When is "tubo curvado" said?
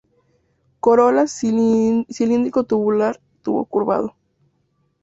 3.43-4.15